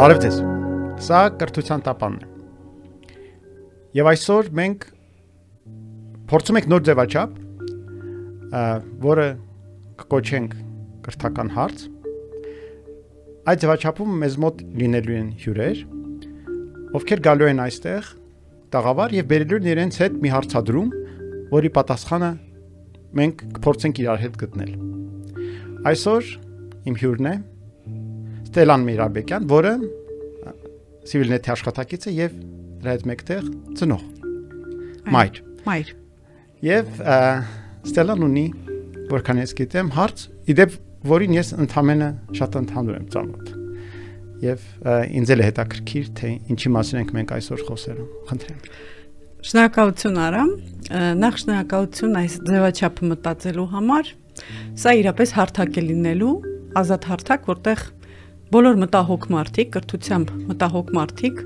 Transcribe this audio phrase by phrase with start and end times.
[0.00, 0.36] Բարև ձեզ։
[1.04, 2.28] Սա կրթության տապանն է։
[3.98, 4.86] Եվ այսօր մենք
[6.30, 7.34] փորձում ենք նոր ձևաչափ,
[9.04, 9.26] որը
[10.00, 10.56] կկոչենք
[11.04, 11.84] կրթական հարց։
[13.52, 15.84] Այդ ձևաչափում մեզ մոտ լինելու են հյուրեր,
[16.96, 18.10] ովքեր գալու են այստեղ
[18.72, 20.90] տաղավար եւ բերելու են իրենց հետ մի հարցադրում,
[21.52, 22.34] որի պատասխանը
[23.20, 24.76] մենք կփորձենք իրար հետ գտնել։
[25.92, 26.36] Այսօր
[26.88, 27.38] իմ հյուրն է
[28.50, 29.70] Ստելան Միրաբեկյան, որը
[31.06, 32.32] Civilnet-ի աշխատակից է եւ
[32.82, 33.44] դրա հետ մեկտեղ
[33.78, 34.00] ծնող։
[35.14, 35.36] Մայր։
[35.68, 35.92] Մայր։
[36.66, 36.98] Եվ
[37.86, 38.42] Ստելան ունի,
[39.12, 40.74] որքան ես գիտեմ, հարց, իդեպ
[41.12, 42.08] որին ես ընդամենը
[42.40, 43.52] շատ ընդհանուր եմ ծանոթ։
[44.48, 44.66] Եվ
[45.20, 48.60] ինձ էլ է հետաքրքիր, թե ինչի մասին ենք մենք այսօր խոսելու։ Խնդրեմ։
[49.46, 50.52] Շնորհակալություն Արամ։
[51.22, 54.12] Նախ շնորհակալություն այս ձևաչափը մտածելու համար։
[54.80, 56.34] Սա իրապես հարթակ է լինելու,
[56.80, 57.88] ազատ հարթակ, որտեղ
[58.50, 61.42] բոլոր մտահոգ մարդիկ, կրթությամբ մտահոգ մարդիկ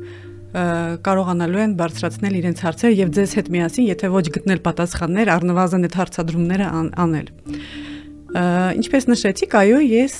[0.54, 5.96] կարողանալու են բարձրացնել իրենց հարցերը եւ ձեզ հետ միասին, եթե ոչ գտնել պատասխաններ, առնվազն այդ
[5.98, 6.68] հարցադրումները
[7.04, 7.28] անել։
[8.78, 10.14] Ինչպես նշեցիք, այո, ես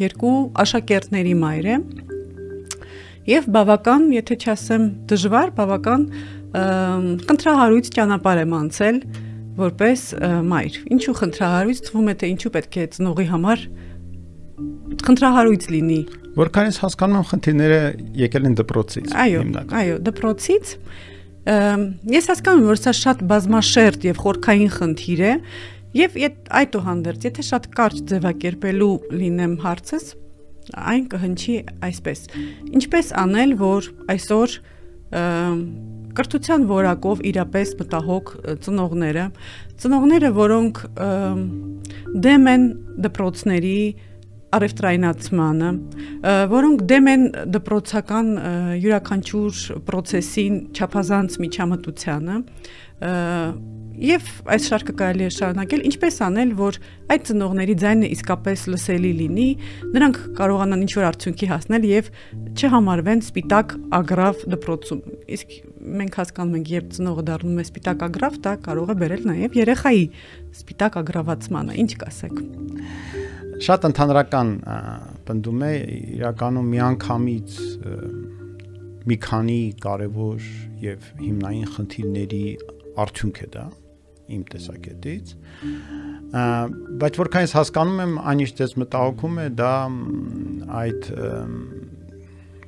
[0.00, 1.82] երկու աշակերտների մայր եմ
[3.30, 6.06] եւ բավական, եթե չասեմ դժվար, բավական
[7.30, 8.96] կընտրահարույց ճանապարհ եմ անցել
[9.60, 10.04] որպես
[10.50, 13.64] մայր։ Ինչու խնդրահարույց թվում է թե ինչու պետք է ծնողի համար
[15.08, 17.78] խնդրահարույց լինի Որքան ես հասկանում եմ, խնդիրները
[18.20, 19.40] եկել են դպրոցից։ Այո,
[19.80, 20.72] այո, դպրոցից։
[22.14, 25.32] Ես հասկանում եմ, որ սա շատ բազմաշերտ եւ խորքային խնդիր է,
[25.98, 26.18] եւ
[26.60, 30.04] այդուհանդերձ, եթե շատ կարճ ձևակերպելու լինեմ հարցս,
[30.90, 31.56] այն կհնչի
[31.88, 32.20] այսպես.
[32.78, 34.54] ինչպես անել, որ այսօր
[36.14, 38.30] կրթության որակով իրապես մտահոգ
[38.62, 39.24] ծնողները,
[39.82, 40.80] ծնողները, որոնք
[42.22, 42.64] դեմ են
[43.06, 43.80] դպրոցների
[44.56, 45.72] առևտրայնացմանը,
[46.52, 48.30] որոնք դեմ են դպրոցական
[48.84, 52.40] յուրաքանչյուր process-ին չափազանց միջամտությանը,
[54.00, 56.76] եւ այս շարքը կարելի է շարունակել ինչպես անել որ
[57.12, 59.48] այդ ծնողների ձայնը իսկապես լսելի լինի
[59.96, 62.08] նրանք կարողանան ինչ որ արդյունքի հասնել եւ
[62.54, 65.02] չհամարվեն սպիտակ ագրավ դպրոցում
[65.36, 65.54] իսկ
[66.00, 70.04] մենք հասկանում ենք երբ ծնողը դառնում է սպիտակ ագրավ դա կարող է բերել նաեւ երեխայի
[70.60, 72.40] սպիտակ ագրավացմանը ինչ կասեք
[73.60, 74.50] շատ ընդհանրական
[75.28, 75.72] պնդում է
[76.16, 77.56] իրականում միանգամից
[79.10, 80.46] մի քանի կարևոր
[80.84, 82.44] եւ հիմնային խնդիրների
[83.04, 83.64] արդյունք է դա
[84.36, 85.34] իմ տեսակետից
[87.02, 89.74] բայց որքան ես հասկանում եմ այնիշ դες մտահոգում է դա
[90.80, 91.10] այդ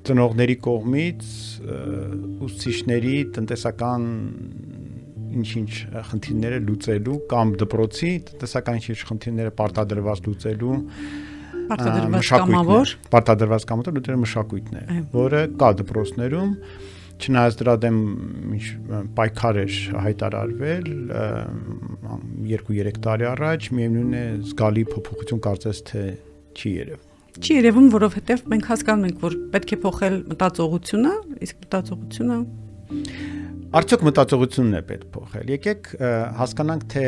[0.03, 1.27] ծնողների կողմից
[2.43, 4.09] ուսուցիչների տնտեսական
[5.41, 5.73] ինչ-ինչ
[6.09, 10.79] խնդիրները լուծելու կամ դպրոցի տնտեսական ինչ-ինչ խնդիրները պարտադրված լուծելու
[11.73, 16.51] պարտադրված կամավոր պարտադրված կամավոր լուծելու մշակույթն է, որը կա դպրոցներում
[17.23, 17.99] չնայած դրա դեմ
[18.57, 18.65] ինչ
[19.19, 20.89] պայքար էր հայտարարվել
[22.51, 26.03] 2-3 տարի առաջ, միևնույն է զգալի փոփոխություն կարծես թե
[26.57, 31.13] չի երևում չի երևում, որովհետև մենք հասկանում ենք, որ պետք է փոխել մտածողությունը,
[31.47, 32.37] իսկ մտածողությունը
[33.73, 35.87] Արդյոք մտածողությունն է պետք փոխել։ Եկեք
[36.37, 37.05] հասկանանք թե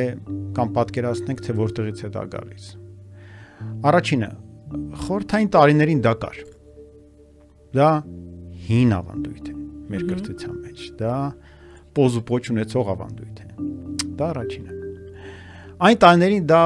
[0.57, 2.69] կամ պատկերացնենք թե որտեղից է դա գալիս։
[3.91, 4.31] Առաջինը
[5.03, 6.41] խորթային տարիներին դա կար։
[7.77, 7.91] Դա
[8.65, 9.55] հին ավանդույթ է
[9.93, 11.15] մեր կրթության մեջ։ Դա
[12.01, 13.49] պոզ ու պոչ ունեցող ավանդույթ է։
[14.17, 14.81] Դա առաջինը։
[15.85, 16.65] Այն տարիներին դա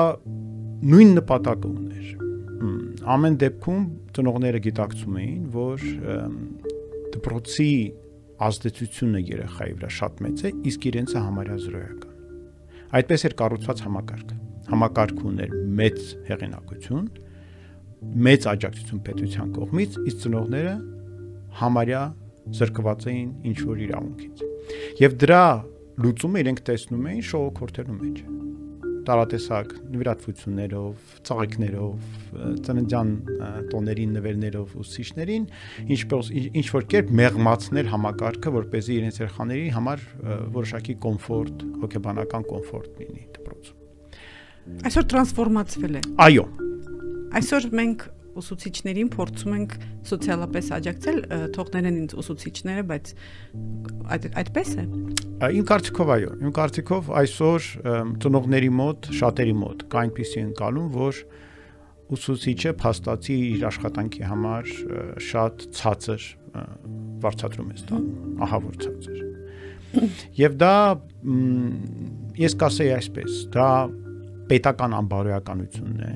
[0.94, 2.10] նույն նպատակը ուներ։
[3.18, 5.88] Ամեն դեպքում ծնողները գիտակցում էին, որ
[7.18, 7.72] դպրոցի
[8.38, 12.14] ազդեցությունը երեխայի վրա շատ մեծ է, իսկ իրենցը համարյա զրոյական։
[12.98, 14.36] Այդպես էր կառուցված համակարգը։
[14.68, 17.08] Համակարգը ուներ մեծ հեղինակություն,
[18.28, 20.74] մեծ աջակցություն պետության կողմից, իսկ ծնողները
[21.58, 22.02] համարյա
[22.58, 24.44] զրկված էին ինչ որ իրավունքից։
[25.02, 25.44] Եվ դրա
[26.04, 28.22] լուծումը իրենք տեսնում էին շողոքորթելու մեջ
[29.08, 32.08] տարատեսակ նվիրատվություններով, ծաղիկներով,
[32.68, 33.12] ծննդյան
[33.72, 35.48] տոներին նվերներով ուսուցիչներին,
[35.96, 36.30] ինչպես
[36.60, 40.04] ինչ որ կերպ մեղմացնել համակարգը, որ เป զի իրենց երեխաների համար
[40.58, 43.76] որոշակի կոմֆորտ, հոգեբանական կոմֆորտ լինի դպրոցում։
[44.88, 46.46] Այսօր տրանսֆորմացվել է։ Այո։
[47.38, 48.04] Այսօր մենք
[48.40, 49.74] ուսուցիչներին փորձում ենք
[50.08, 51.18] սոցիալապես աջակցել,
[51.56, 53.12] թողներեն ինձ ուսուցիչները, բայց
[54.14, 54.86] այդ այդպես է։
[55.58, 57.68] Իմ կարծիքով այո, իմ կարծիքով այսօր
[58.24, 61.22] ծնողների մոտ, շատերի մոտ կա այնպիսի ընկալում, որ
[62.08, 64.70] ուսուցիչը փաստացի իր աշխատանքի համար
[65.28, 66.28] շատ ցածր
[67.22, 69.18] վարձատրում է ստանում, ահա որ ցածր։
[70.38, 70.74] Եվ դա
[72.38, 73.68] ես կասեի այսպես, դա
[74.48, 76.12] պետական անբարոյականությունն է,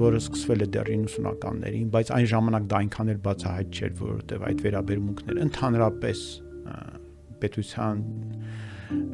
[0.00, 4.62] որը սկսվել է դեռ 90-ականներին, բայց այն ժամանակ դա այնքան էլ բացահայտ չէր, որովհետև այդ
[4.66, 6.22] վերաբերմունքները ընդհանրապես
[7.42, 8.02] պետության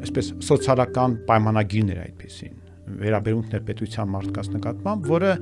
[0.02, 2.58] այսպես սոցիալական պայմանագիրներ այդպեսին
[3.02, 5.32] վերաբերմունքներ պետության մարդկանց նկատմամբ, որը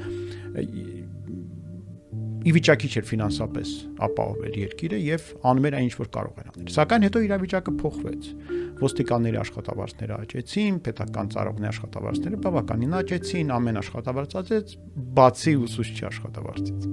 [2.40, 3.72] ի վիճակի չէր ֆինանսապես
[4.06, 8.28] ապահովել երկիրը եւ անում էր այն ինչ որ կարող էր անել։ Սակայն հետո իրավիճակը փոխվեց։
[8.80, 14.76] Ոստիկանների աշխատավարձները աճեցին, պետական ծառայողների աշխատավարձները բավականին աճեցին, ամեն աշխատավարձ աճեց,
[15.20, 16.86] բացի ուսուցչի աշխատավարձից։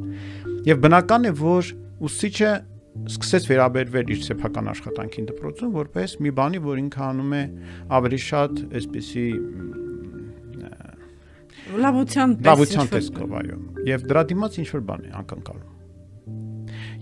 [0.68, 1.72] Եվ բնական է, որ
[2.08, 2.52] ուսուցիչը
[3.08, 7.44] սկսեց վերաբերվել իր սեփական աշխատանքին դպրոցում որպես մի բանի, որ ինքը անում է
[7.98, 9.26] ավելի շատ այսպեսի
[11.68, 13.58] լավության տեսքով, լավության տեսքով, այո։
[13.92, 15.77] Եվ դրա դիմաց ինչ որ բան է անկնկալում։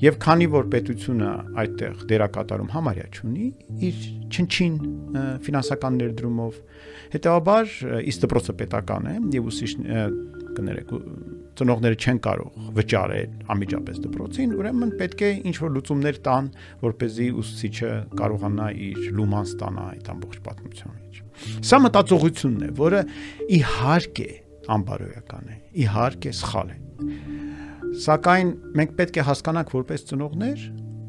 [0.02, 1.30] Եվ քանի որ պետությունը
[1.62, 3.46] այդտեղ դերակատարում համարյա չունի,
[3.88, 4.76] իր չնչին
[5.46, 6.58] ֆինանսական ներդրումով,
[7.16, 7.76] հետեւաբար
[8.12, 9.76] իսկ դպրոցը պետական է եւ ուսիշ
[10.56, 10.94] կներեք
[11.56, 16.50] ծնողները չեն կարող վճարել անմիջապես դպրոցին, ուրեմն պետք է ինչ որ լուծումներ տան,
[16.84, 21.22] որ เป զի ուսուցիչը կարողանա իր լուման ստանա այդ ամբողջ պատմության մեջ։
[21.72, 23.02] Սա մտածողությունն է, որը
[23.56, 24.30] իհարկե
[24.76, 26.80] անբարոյական է, իհարկե սխալ է։
[27.96, 30.64] Սակայն մենք պետք է հասկանանք որպես ծնողներ,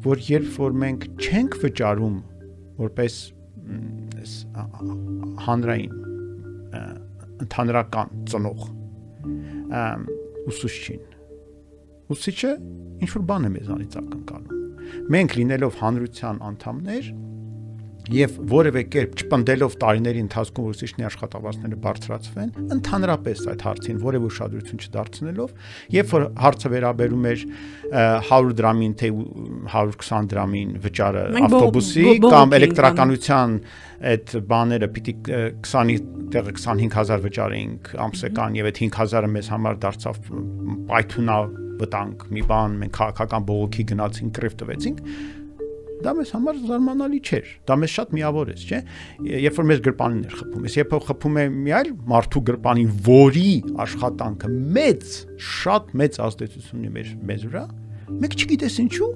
[0.07, 2.17] որ երբ որ մենք չենք վճարում
[2.77, 3.17] որպես
[5.47, 5.95] հանրային
[7.43, 8.65] ընդհանրական ծնող
[10.47, 11.03] ուսուցչին
[12.07, 12.51] ուսուցիչը
[13.03, 17.09] ինչ որ բան է մեզանից ակնկալում մենք լինելով հանրության անդամներ
[18.07, 25.51] եւ որևէ կերպ չպնդելով տարիների ընթացքում ուսուցիչների աշխատավարձները բարձրացվեն, ընդհանրապես այդ հարցին որևէ ուշադրություն չդարձնելով,
[25.97, 27.43] երբ որ հարցը վերաբերում էր
[28.31, 33.59] 100 դրամին թե 120 դրամին վճարը ավտոբուսի կամ էլեկտրականության
[34.07, 35.97] այդ բաները պիտի 20-ի
[36.33, 40.19] տեղը 25000 վճարեինք ամսական եւ այդ 5000-ը մեզ համար դարձավ
[40.91, 41.37] պայթունա
[41.77, 45.01] վտանգ մի բան մենք քաղաքական բողոքի գնացինք կրիվ տվեցինք
[46.03, 48.79] դա մեզ համար զարմանալի չէր։ Դա մեզ շատ միավորեց, չէ։
[49.47, 52.91] Երբ որ մեզ գրպանին էր խփում, ես երբ որ խփում է մի այլ մարդու գրպանին,
[53.07, 53.51] որի
[53.87, 55.17] աշխատանքը մեծ,
[55.47, 57.63] շատ մեծ ազդեցություն ունի մեր մեզ վրա,
[58.17, 59.11] մենք չգիտես ինչու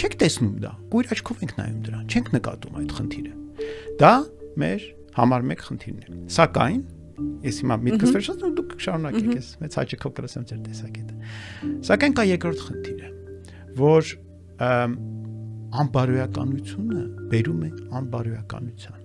[0.00, 3.32] չեք տեսնում դա։ Գույր աչքով ենք նայում դրան, չենք նկատում այդ խնդիրը։
[4.00, 4.12] Դա
[4.60, 4.86] մեր
[5.16, 6.80] համար մեկ խնդիրն է։ Սակայն
[7.44, 11.16] ես հիմա միտքս վերջացնում դուք շարունակեք, ես մեծ հաճախով կլսեմ ձեր տեսակետը։
[11.90, 13.10] Սակայն կա երկրորդ խնդիրը,
[13.80, 14.12] որ
[15.70, 17.70] անբարոյականությունը բերում է
[18.00, 18.98] անբարոյականության։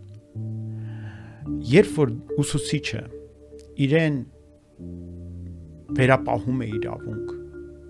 [1.69, 3.01] Երբ որ ուսուցիչը
[3.85, 4.17] իրեն
[5.99, 7.33] վերապահում է իրավունք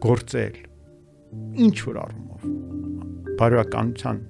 [0.05, 0.57] գործել
[1.65, 2.47] ինչ որ առումով
[3.39, 4.21] բարոյականության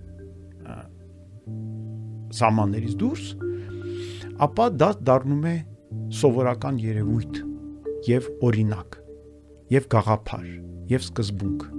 [2.35, 3.25] սահմաններից դուրս,
[4.45, 5.55] ապա դա դառնում է
[6.21, 7.41] սովորական երևույթ
[8.09, 8.99] եւ օրինակ
[9.73, 10.49] եւ գաղափար
[10.91, 11.74] եւ սկզբունք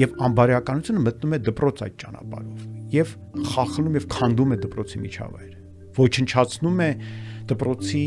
[0.00, 3.14] եւ անբարոյականությունը մտնում է դպրոց այդ ճանապարհով եւ
[3.50, 5.58] խախլում եւ քանդում է դպրոցի միջավայրը
[6.00, 6.90] ոչնչացնում է
[7.50, 8.04] դպրոցի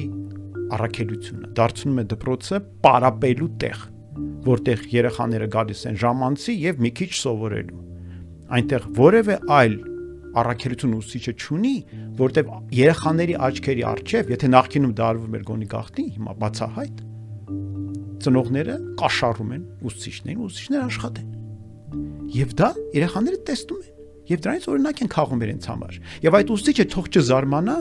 [0.73, 3.87] առաքելությունը դարձնում է դպրոցը պարապելու տեղ
[4.43, 7.81] որտեղ երեխաները գալիս են ժամանցի եւ մի քիչ սովորելու
[8.53, 9.75] այնտեղ որևէ այլ
[10.33, 11.73] առաքելություն ուսուցիչը չունի,
[12.17, 17.03] որտեղ երեխաների աչքերի առջև, եթե նախկինում դա արվում էր գոնի գախտի, հիմա բացահայտ
[18.23, 21.42] ծնողները կաշառում են ուսուցիչներին, ուսուցիչները աշխատեն
[22.33, 23.93] Եվ դա երեխաները տեսնում են
[24.29, 27.77] եւ դրանից օրինակ են քաղում իրենց համար։ Եվ այդ ուսուցիչը թող չզարմանա,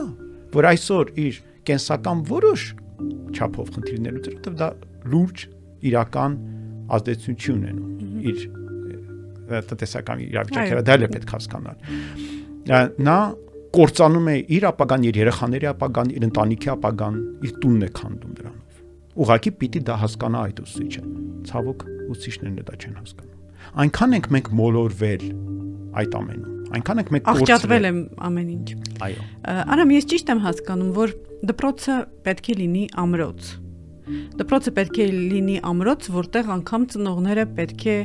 [0.53, 1.37] որ այսօր իր
[1.69, 2.65] կենսական որոշ
[3.33, 4.67] չափով խնդիրներ լուծել, որտեղ դա
[5.13, 5.45] լուրջ
[5.89, 6.35] իրական
[6.97, 7.93] ազդեցություն չի ունենում
[8.33, 8.43] իր
[9.71, 11.77] տնտեսական իրավիճակը դա էլ է պետք հասկանալ։
[13.07, 13.17] Նա
[13.73, 18.83] կործանում է իր ապագան, իր երեխաների ապագան, իր ընտանիքի ապագան, իր տունն է քանդում դրանով։
[19.23, 21.05] Ուղղակի պիտի դա հասկանա այդ ուսուցիչը։
[21.49, 23.42] Ցավոք ուսուցիչներն դա չեն հասկանում
[23.83, 25.25] այնքան ենք մենք մոլորվել
[26.03, 28.67] այդ ամենում այնքան ենք մենք աղճատվել եմ ամեն ինչ
[29.07, 29.25] այո
[29.73, 31.15] արամ ես ճիշտ եմ հասկանում որ
[31.53, 33.49] դպրոցը պետք է լինի ամրոց
[34.41, 37.97] դպրոցը պետք է լինի ամրոց որտեղ անգամ ծնողները պետք է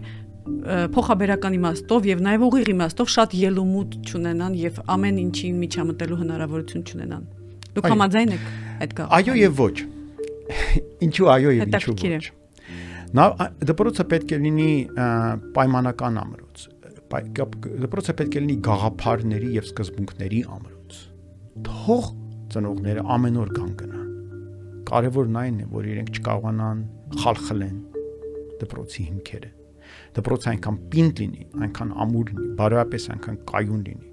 [0.95, 7.27] փոխաբերական իմաստով եւ նաեւ ուղիղ իմաստով շատ ելումուտ չունենան եւ ամեն ինչին միջամտելու հնարավորություն չունենան
[7.77, 8.47] դուք համաձայն եք
[8.87, 9.75] այդ կա այո եւ ոչ
[11.09, 12.25] ինչու այո եւ ինչու ոչ
[13.17, 13.25] Նա
[13.65, 14.73] դպրոցը պետք է լինի
[15.57, 16.65] պայմանական ամրոց։
[17.09, 20.99] Դպրոցը պետք է լինի գաղափարների եւ սկզբունքների ամրոց։
[21.69, 22.11] Թող
[22.53, 24.11] ծնողները ամեն օր կան գնան։
[24.89, 26.85] Կարևորն այն է, որ իրենք չկարողանան
[27.23, 27.81] խալխլեն
[28.61, 29.51] դպրոցի հիմքերը։
[30.19, 34.09] Դպրոցը այնքան պինդ լինի, այնքան ամուր լինի, բարոյապես այնքան կայուն լինի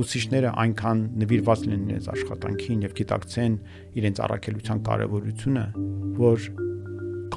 [0.00, 3.56] ուսուցիչները այնքան նվիրված լինեն իրենց աշխատանքին եւ գիտակցեն
[4.00, 5.64] իրենց առաքելության կարեւորությունը,
[6.20, 6.46] որ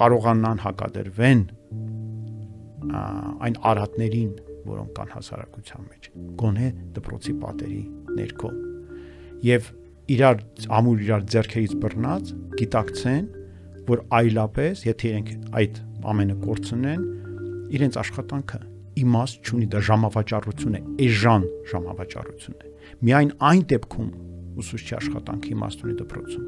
[0.04, 1.44] կարողանան հակադրվեն
[3.44, 4.32] այն արատներին,
[4.68, 6.10] որոնք կան հասարակության մեջ,
[6.42, 6.68] գոնե
[6.98, 7.80] դպրոցի պատերի
[8.18, 8.52] ներքո։
[9.48, 9.70] Եվ
[10.14, 10.44] իրար
[10.80, 13.26] ամուր իրար ձեռքերից բռնած գիտակցեն,
[13.88, 15.32] որ այլապես, եթե իրենք
[15.62, 15.80] այդ
[16.14, 17.06] ամենը կորցնեն,
[17.80, 18.60] իրենց աշխատանքը
[19.04, 22.72] իմաստ չունի, դա ժամավաճառություն է, էժան ժամավաճառություն է։
[23.08, 24.10] Միայն այն դեպքում
[24.64, 26.44] ուսուցչի աշխատանքը իմաստ ունի դպրոցում,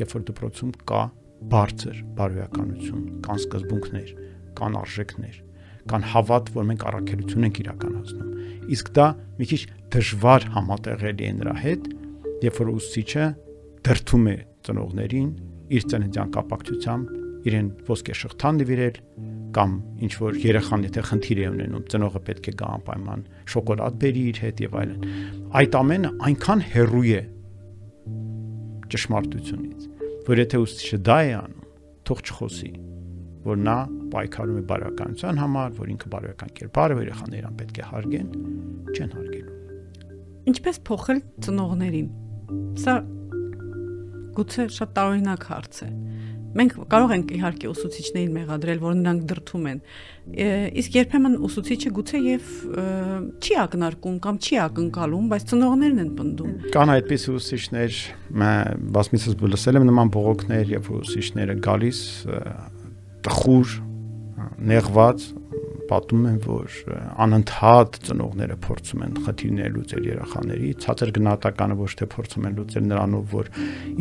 [0.00, 1.02] երբ որ դպրոցում կա
[1.50, 4.10] բարձր բարոյականություն, կան սկզբունքներ,
[4.60, 5.38] կան արժեքներ,
[5.90, 8.34] կան հավատ, որ մենք առաքելություն ենք իրականացնում։
[8.76, 9.06] Իսկ դա
[9.40, 9.60] մի քիչ
[9.94, 11.88] դժվար համատեղելի է նրա հետ,
[12.44, 13.24] երբ որ ուսուցիչը
[13.88, 14.36] դրթում է
[14.68, 15.30] ծնողներին
[15.70, 17.18] իր ծննդյան կապակցությամբ
[17.50, 18.98] իրեն ոսկե շղթան նվիրել
[19.56, 24.24] կամ ինչ որ երեխան եթե խնդիր է ունենում ծնողը պետք է գա անպայման շոկոլադ բերի
[24.30, 25.06] իր հետ եւ այլն
[25.60, 27.22] այդ ամենը այնքան հերույ է
[28.94, 29.89] ճշմարտությունից
[30.28, 31.68] որ եթե ուսուցիչը դա է անում
[32.10, 32.72] թող չխոսի
[33.44, 33.76] որ նա
[34.12, 38.28] պայքարում է բարոյականության համար, որ ինքը բարոյական կերպար է, որ երեխաներն պետք է հարգեն,
[38.90, 39.54] չեն հարգելու։
[40.50, 42.10] Ինչպես փոխել ծնողներին։
[42.80, 42.96] Սա
[44.36, 45.88] գուցե շատ տարօրինակ հարց է։
[46.50, 49.82] Մենք կարող ենք իհարկե ուսուցիչներին մեղադրել, որ նրանք դրթում են։
[50.80, 52.48] Իսկ երբեմն ուսուցիչը գուցե եւ
[53.38, 58.00] չի ակնարկում կամ չի ակնկալում, բայց ծնողներն են պնդում։ Կան այդպես ուսուցիչներ,
[58.98, 62.02] բազմիցս լսել եմ նման բողոքներ, եւ ուսուցիչները գալիս
[63.30, 63.76] տխուր,
[64.70, 65.30] նեղված
[65.90, 66.76] պատում են, որ
[67.24, 73.34] անընդհատ ծնողները փորձում են խնդիրներ լուծել երեխաների, ցածր գնահատականը ոչ թե փորձում են լուծել նրանով,
[73.34, 73.50] որ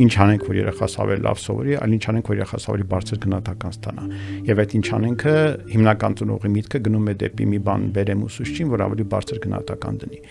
[0.05, 3.75] ինչ անենք, որ երեխաս ավելի լավ սովորի, այլ ինչ անենք, որ երեխաս ավելի բարձր գնահատական
[3.79, 4.05] ստանա։
[4.49, 5.35] Եվ այդ ինչ անենքը
[5.73, 10.21] հիմնական ծնողի միտքը գնում է դեպի մի բան բերեմ ուսուցչին, որ ավելի բարձր գնահատական դնի։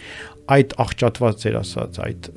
[0.48, 2.30] Այդ աղճատված ձեր ասած, այդ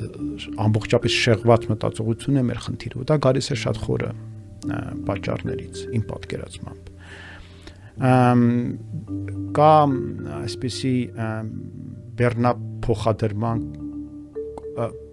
[0.67, 4.13] ամբողջապես շեղված մտածողությունը մեր խնդիրը, ու դա գալիս է շատ խորը
[5.07, 6.90] պատճառներից իմ պատկերացմամբ
[8.01, 9.73] կա
[10.41, 10.95] այսպեսի
[12.21, 12.53] բեռնա
[12.85, 13.59] փոխադրման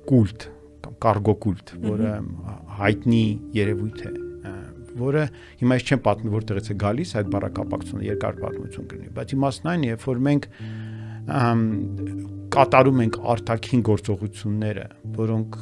[0.08, 0.46] կուլտ
[0.86, 2.14] կամ կարգո կուլտ, որը
[2.78, 3.24] հայտնի
[3.58, 4.12] երևույթ է
[4.98, 5.24] որը
[5.60, 9.86] հիմա ես չեմ պատմի որտեղից է գալիս այդ բառակապակցությունը երկար պատմություն կլինի բայց իմաստն այն
[9.88, 10.48] երբ որ մենք
[12.56, 14.86] կատարում ենք արտաքին գործողությունները
[15.18, 15.58] որոնք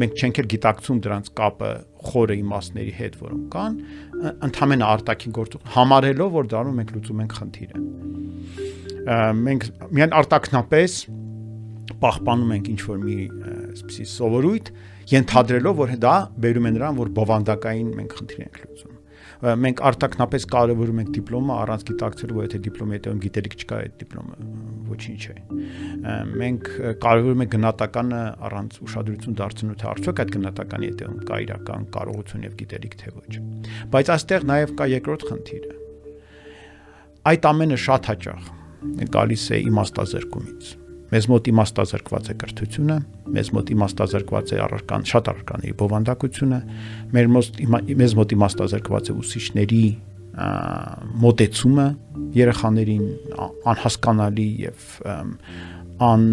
[0.00, 1.70] մենք չենք էլ գիտակցում դրանց կապը
[2.10, 3.78] խորը իմաստների հետ, որոնք կան,
[4.48, 7.82] ընդհանրապես արտաքին գործ համարելով, որ դառնում մենք լուծում ենք խնդիրը։
[9.40, 9.66] Մենք
[9.98, 10.96] միայն արտակնապես
[12.00, 13.18] պահպանում ենք ինչ որ մի
[13.50, 14.72] այսպեսի սովորույթ,
[15.10, 18.96] ենթադրելով, որ դա բերում է նրան, որ բովանդակային մենք խնդիր ենք լուծում
[19.40, 24.36] մենք արտակնապես կարևորում ենք դիպլոմը առանց գիտակցելու, եթե դիպլոմի հետևում գիտելիք չկա, այդ դիպլոմը
[24.90, 25.34] ոչինչ է։
[26.40, 26.70] Մենք
[27.04, 32.58] կարևորում ենք գնահատականը առանց ուշադրություն դարձնելու, թե արդյոք այդ գնահատականի հետևում կա իրական կարողություն եւ
[32.60, 33.32] գիտելիք թե ոչ։
[33.94, 35.78] Բայց այստեղ նաեւ կա երկրորդ խնդիրը։
[37.30, 38.52] Այդ ամենը շատ հաճախ
[39.14, 40.76] գալիս է իմաստազրկումից
[41.10, 42.96] Մեզ մոտ իմաստազրկված է կրթությունը,
[43.34, 46.60] մեզ մոտ իմաստազրկված է առարկան, շատ առարկաների բովանդակությունը,
[47.16, 47.58] մեր մոտ
[47.98, 49.82] մեզ մոտ իմաստազրկված է ուսուցիչների
[51.24, 51.86] մոտեցումը
[52.38, 53.06] երեխաներին
[53.72, 54.84] անհասկանալի եւ
[56.10, 56.26] ան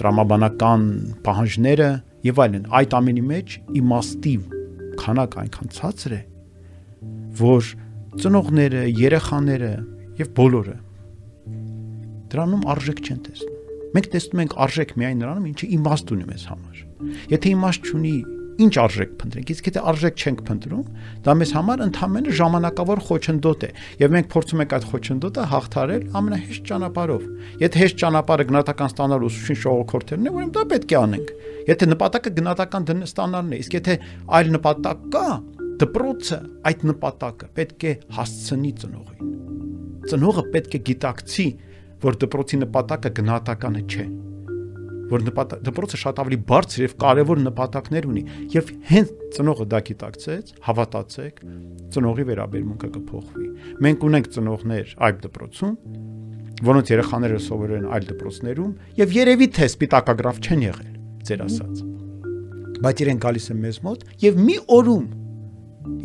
[0.00, 0.86] տրամաբանական
[1.26, 1.90] պահանջները
[2.26, 4.36] եւ այլն այդ ամենի մեջ իմաստի
[5.02, 6.22] քանակ այնքան ցածր է
[7.42, 7.68] որ
[8.16, 9.74] ծնողները, երեխաները
[10.22, 10.78] եւ բոլորը
[12.32, 13.56] դրանում արժեք չեն տեսնում
[13.96, 16.80] Մենք տեսնում ենք արժեք միայն նրանում, ինչը իմաստ ունի մեզ համար։
[17.32, 18.10] Եթե իմաստ չունի,
[18.56, 20.84] ինչ արժեք փնտրենք։ Իսկ եթե արժեք չենք փնտրում,
[21.26, 23.70] դա մեզ համար ընդհանրապես ժամանակավոր խոչընդոտ է,
[24.00, 27.26] եւ մենք փորձում ենք այդ խոչընդոտը հաղթարել ամենահեշտ ճանապարհով։
[27.62, 31.32] Եթե հեշտ ճանապարհը գնահատական ստանալ ուսուցչին շողոքորթելն է, ուրեմն դա պետք է անենք։
[31.66, 33.98] Եթե նպատակը գնահատական ստանալն է, իսկ եթե
[34.36, 35.26] այլ նպատակ կա,
[35.76, 36.38] դպրոցը
[36.70, 39.34] այդ նպատակը պետք է հասցնի ծնողին։
[40.06, 41.48] Ծնողը պետք է գիտակցի,
[42.06, 44.06] որ դպրոցի նպատակը գնահատականը չէ
[45.10, 45.24] որ
[45.66, 48.22] դպրոցը շատ ավելի բարձր եւ կարեւոր նպատակներ ունի
[48.54, 51.42] եւ հենց ծնողը դա գիտակցեց հավատացեք
[51.96, 53.48] ծնողի վերաբերմունքը կփոխվի
[53.86, 55.76] մենք ունենք ծնողներ այլ դպրոցում
[56.66, 60.92] որոնց երեխաները սովորել են այլ դպրոցներում եւ երևի թե սպիտակագրավ չեն եղել
[61.28, 61.82] ձեր ասած
[62.86, 65.06] բայց իրենք գալիս են մեզ մոտ եւ մի օրում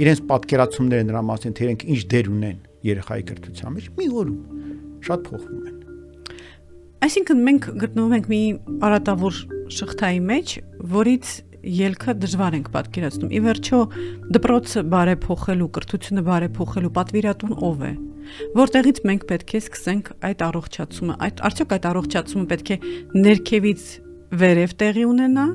[0.02, 2.60] իրենց պատկերացումները նրա մասին թե իրենք ինչ դեր ունեն
[2.92, 4.42] երեխայի կրթության մեջ մի օրում
[5.08, 5.71] շատ փոխվում են
[7.02, 8.40] Այսինքն մենք գտնվում ենք մի
[8.86, 9.38] արատավոր
[9.74, 10.52] շղթայի մեջ,
[10.92, 11.32] որից
[11.62, 13.80] ելքը դժվար ենք պատկերացնում։ Ի վերջո
[14.38, 17.92] դպրոցը բարեփոխելու, կրթությունը բարեփոխելու պատվիրատուն ով է։
[18.62, 22.78] Որտեղից մենք պետք է սկսենք այդ առողջացումը, այդ արդյոք այդ առողջացումը պետք է
[23.26, 23.86] ներքևից
[24.42, 25.46] վերև տեղի ունենա,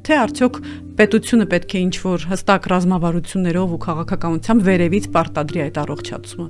[0.00, 0.60] թե արդյոք
[0.96, 6.46] պետությունը պետք է ինչ-որ հստակ ռազմավարություններով ու քաղաքականությամբ վերևից պարտադրի այդ առողջացումը։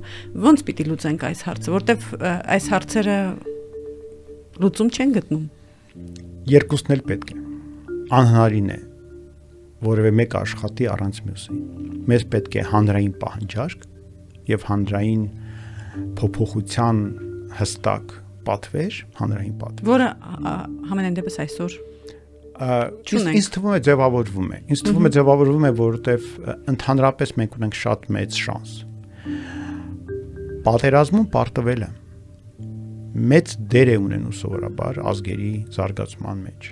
[0.47, 2.07] Ոնց պիտի լուծենք այս հարցը, որտեվ
[2.55, 3.17] այս հարցերը
[4.59, 5.43] լուծում չեն գտնում։
[6.51, 7.37] Երկուսն էլ պետք է։
[8.11, 8.79] Անհնարին է
[9.81, 11.59] որևէ մեկ աշխատի առանց մյուսի։
[12.11, 13.85] Մեզ պետք է հանրային պահանջարկ
[14.51, 15.23] եւ հանրային
[16.19, 16.99] փոփոխության
[17.61, 18.13] հստակ
[18.47, 20.09] պատվեր, հանրային պատվեր։ Որը
[20.91, 21.79] համենայն դեպս այսօր
[22.61, 26.27] ինձ թվում է ձևավորվում է։ Ինձ թվում է ձևավորվում է, որովհետև
[26.71, 28.73] ընդհանրապես մենք ունենք շատ մեծ շանս։
[30.67, 31.89] Պատերազմում պարտվելը
[33.11, 36.69] մեծ դեր է ունենում սովորաբար ազգերի զարգացման մեջ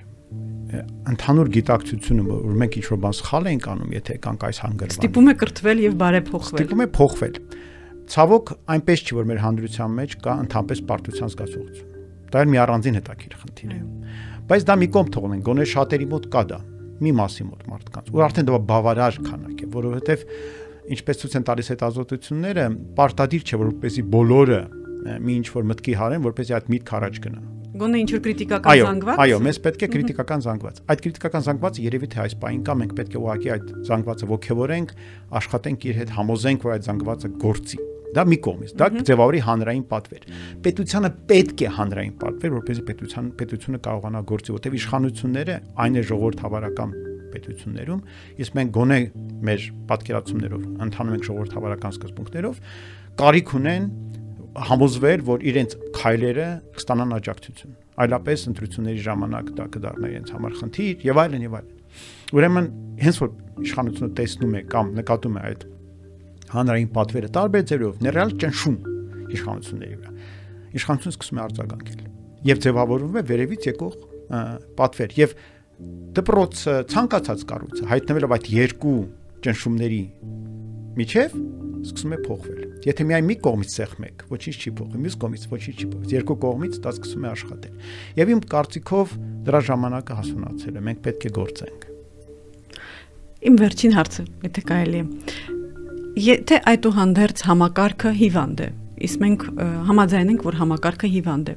[0.69, 5.29] ընդհանուր գիտակցությունը, որ մենք ինչ որ բան սխալ ենք անում, եթե կանք այս հանգրվան։ Ստիպում
[5.29, 7.39] է կրթվել եւ բարեփոխվել։ Ստիպում է փոխվել։
[8.09, 11.89] Ցավոք, այնպես չի, որ մեր հանդրության մեջ կա ընդհանրապես պարտության զգացողություն։
[12.29, 13.81] Դա էլ մի առանձին հետաքրքիր խնդիր է։
[14.49, 16.59] Բայց դա մի կողմ թողնենք, գոնե շատերի մոտ կա դա,
[16.99, 20.23] մի մասի մոտ մարդկանց։ Ու արդեն դա բավարար քանակ է, որովհետև
[20.89, 22.65] ինչպես ցույց են տալիս հետազոտությունները,
[22.97, 24.61] պարտադիր չէ, որպեսզի բոլորը
[24.99, 29.19] մի ինչ որ մտքի հարեն, որպեսզի այդ միտք առաջ գնա։ Գոնե ինչ որ քրիտիկական զանգված։
[29.23, 32.95] Այո, մեզ պետք է քրիտիկական զանգված։ Այդ քրիտիկական զանգվածը երևի թե այս պահին կա, մենք
[32.97, 34.93] պետք է ուղղակի այդ զանգվածը ողջևորենք,
[35.39, 37.79] աշխատենք իր հետ համոզենք, որ այդ զանգվածը գործի։
[38.09, 40.23] Դա մի կողմից, դա ձևավորի հանրային պատվեր։
[40.65, 46.95] Պետությանը պետք է հանրային պատվեր, որպեսզի պետության պետությունը կարողանա գործի, որտեղ իշխանությունները այն է ժողովրդավարական
[47.29, 48.01] պետություններում,
[48.41, 48.99] իսկ մենք գոնե
[49.45, 52.63] մեր պատկերացումներով ընթանում ենք ժողովրդավարական սկզբունքներով,
[53.19, 53.85] կարիք ունեն
[54.67, 61.21] համոզվել, որ իրենց քայլերը կստանան աջակցություն։ Այլապես ընտրությունների ժամանակ դա կդառնա իրենց համար խնդիր եւ
[61.23, 61.75] այլն եւ այլն։
[62.39, 62.69] Ուրեմն
[63.03, 63.31] հենց որ
[63.69, 65.65] իշխանությունը տեսնում է կամ նկատում է այդ
[66.49, 68.77] հանրային պատվերը տարբեր ձևով ներառյալ ճնշում
[69.39, 70.13] իշխանությունների վրա։
[70.79, 72.01] Իշխանությունը սկսում է արձագանքել
[72.49, 73.95] եւ ձևավորվում է վերևից եկող
[74.79, 75.35] պատվեր եւ
[76.19, 78.97] դպրոցը ցանկացած կառույցը հայտնվելով այդ երկու
[79.45, 80.03] ճնշումների
[80.99, 81.39] միջև
[81.89, 85.75] սկսում է փոխվել։ Եթե միայն մի կողմից ցեխ մեկ, ոչինչ չի փոխի, մյուս կողմից ոչինչ
[85.79, 89.15] չի փոխի։ Երկու կողմից դա սկսում է աշխատել։ Եվ իմ կարծիքով
[89.49, 91.87] դրա ժամանակը հասունացել է։ Մենք պետք է գործենք։
[93.49, 95.57] Իմ վերջին հարցը, եթե կարելի է
[96.19, 98.67] Եթե այդուհանդերձ համակարգը հիվանդ է,
[99.05, 99.43] իսկ մենք
[99.87, 101.53] համաձայն ենք, որ համակարգը հիվանդ է։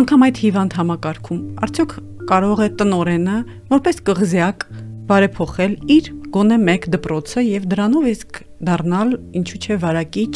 [0.00, 1.94] Անկամ այդ հիվանդ համակարգում արդյոք
[2.32, 3.36] կարող է տնորենը
[3.70, 4.66] որպես կղզյակ
[5.12, 10.34] բարեփոխել իր գոնե մեկ դպրոցը եւ դրանով իսկ դառնալ ինչու՞ չէ վարակիչ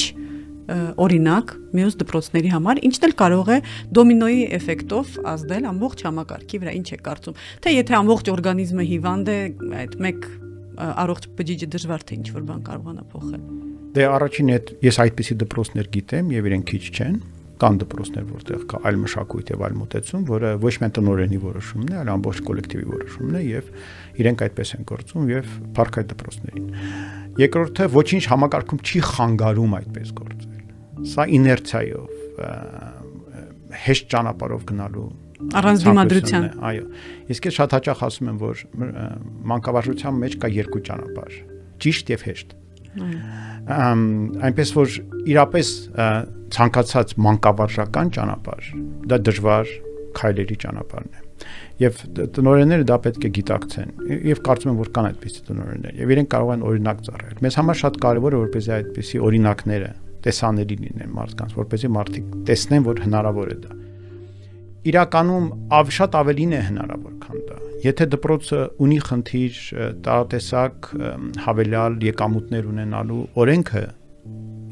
[0.67, 3.59] օրինակ մյուս դպրոցների համար, ինչն էլ կարող է
[3.97, 9.39] դոմինոյի էֆեկտով ազդել ամբողջ համակարգի վրա, ինչ է կարծում։ Թե եթե ամբողջ օրգանիզմը հիվանդ է,
[9.87, 10.29] այդ մեկ
[10.77, 13.47] առողջ բջիջը դժվար թե ինչ որ բան կարողանա փոխել։
[13.97, 17.15] Դե առաջին հետ ես այդպիսի դպրոցներ գիտեմ եւ իրեն քիչ չեն
[17.57, 21.97] կան դպրոցներ, որտեղ կա այլ մշակույթ եւ այլ մոտեցում, որը ոչ միայն տնօրենի որոշումն է,
[22.03, 23.71] այլ ամբողջ կոլեկտիվի որոշումն է եւ
[24.21, 26.69] իրենք այդպես են գործում եւ փառք այդ դպրոցներին։
[27.47, 30.56] Երկրորդը ոչինչ համակարգում չի խանգարում այդպես գործել
[31.07, 32.09] Սա իներցիայով
[33.87, 36.85] հեշտ ճանապարհով գնալու առանց դիմադրության այո
[37.35, 38.63] իսկ ես շատ հաճախ ասում եմ որ
[39.53, 41.35] մանկավարժության մեջ կա երկու ճանապարհ
[41.85, 42.55] ճիշտ եւ հեշտ
[44.49, 44.97] այնպես որ
[45.35, 45.73] իրապես
[46.57, 48.71] ցանկացած մանկավարժական ճանապարհ
[49.13, 49.75] դա դժվար
[50.17, 51.25] քայլերի ճանապարհն է
[51.83, 51.99] եւ
[52.39, 53.91] տնօրենները դա պետք է գիտակցեն
[54.31, 57.81] եւ կարծում եմ որ կան այդպիսի տնօրեններ եւ իրենք կարող են օրինակ ծառայել մեզ համար
[57.83, 59.91] շատ կարեւոր է որպեսզի այդպիսի օրինակները
[60.27, 63.77] տեսանելի լինեն մարդկանց որպեսզի մարդիկ տեսնեն որ հնարավոր է դա
[64.87, 69.57] իրականում ավ շատ ավելին է հնարավոր, քան դա։ Եթե դպրոցը ունի խնդիր
[70.07, 70.91] տարատեսակ
[71.47, 73.83] հավելյալ եկամուտներ ունենալու օրենքը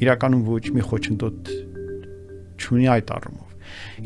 [0.04, 1.50] իրականում ոչ մի խոչընդոտ
[2.62, 3.43] չունի այդ առումով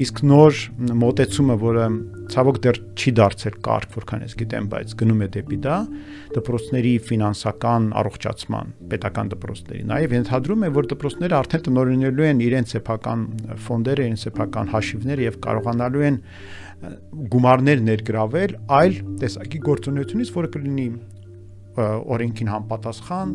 [0.04, 0.60] իսկ նոր
[1.02, 1.86] մոտեցումը, որը
[2.32, 5.76] ցավոք դեռ չի դարձել կարգ, որքան ես գիտեմ, բայց գնում է դեպի դա,
[6.36, 13.26] դպրոցների ֆինանսական առողջացման, պետական դպրոցների։ Նաև ենթադրում է, որ դպրոցները արդեն տնօրինելու են իրենց սեփական
[13.68, 16.18] ֆոնդերը, իրենց սեփական հաշիվները եւ կարողանալու են
[17.32, 20.88] գումարներ ներգրավել այլ տեսակի գործունեությունից, որը կլինի
[21.78, 23.34] օրենքին համապատասխան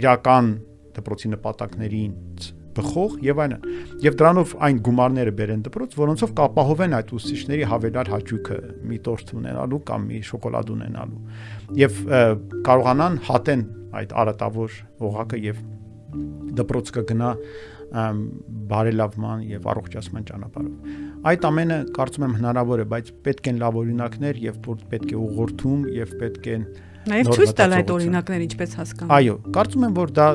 [0.00, 0.48] իրական
[0.96, 2.16] դպրոցի նպատակներին
[2.76, 3.66] բխող եւ այլն։
[4.04, 8.58] Եվ դրանով այն գումարները բերեն դպրոց, որոնցով կապահովեն այդ ուսուցիչների հավելյալ հաճույքը
[8.92, 11.20] մի տորտ ունենալու կամ մի շոկոլադ ունենալու։
[11.82, 12.00] Եվ
[12.68, 13.66] կարողանան հատեն
[14.02, 14.80] այդ արատավոր
[15.12, 15.62] օղակը եւ
[16.62, 17.30] դպրոց կգնա
[18.72, 20.94] բարելավման եւ առողջացման ճանապարհով։
[21.28, 25.84] Այդ ամենը կարծում եմ հնարավոր է, բայց պետք են լավ օրինակներ եւ պետք է ուղղորդում
[25.98, 26.64] եւ պետք են
[27.02, 30.26] Նաև ցույց տալ այդ օրինակները ինչպես հասկանալ։ Այո, կարծում եմ, որ դա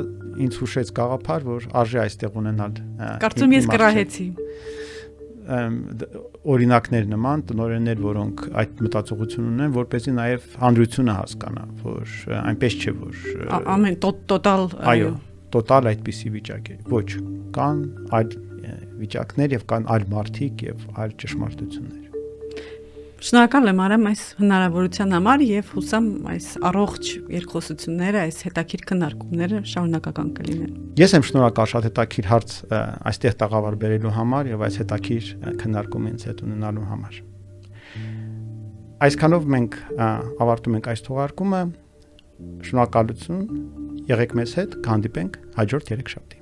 [0.46, 2.82] ինձ հուշեց գաղափար, որ արժե այստեղ ունենալ։
[3.24, 4.28] Կարծում ես կրահեցի։
[5.48, 13.54] օրինակներ նման տնօրեններ, որոնք այդ մտածողություն ունեն, որպեսզի նաև հանրությունը հասկանա, որ այնպես չէ, որ
[13.78, 15.14] ամեն տոտալ այո,
[15.56, 17.08] տոտալ այդպիսի վիճակ է։ Ոչ,
[17.56, 17.80] կան
[18.20, 18.36] այլ
[18.98, 22.07] վիճակներ եւ կան այլ մարդիկ եւ այլ ճշմարտություններ։
[23.18, 30.30] Շնորհակալ եմ Արամ այս հնարավորության համար եւ հուսամ այս առողջ երկխոսությունները, այս հետաքրքիր քննարկումները շարունակական
[30.38, 32.56] կլինեն։ Ես եմ շնորհակալ շատ հետաքրքիր հարց
[33.10, 35.34] այստեղ տաղավար բերելու համար եւ այս հետաքրքիր
[35.66, 37.20] քննարկումից հետ ունենալու համար։
[39.08, 39.82] Այսքանով մենք
[40.46, 41.64] ավարտում ենք այս թողարկումը։
[42.70, 43.46] Շնորհակալություն։
[44.14, 46.37] Եղեք մեզ հետ, կհանդիպենք հաջորդ 3 շաբթի։